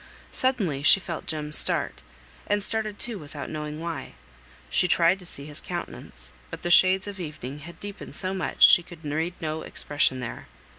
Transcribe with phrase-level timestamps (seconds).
[0.31, 2.01] Suddenly she felt Jem start,
[2.47, 4.15] and started too without knowing why;
[4.67, 8.67] she tried to see his countenance, but the shades of evening had deepened so much
[8.67, 10.47] she could read no expression there.